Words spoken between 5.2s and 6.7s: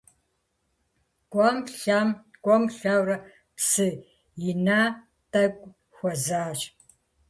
тӀэкӀу хуэзащ.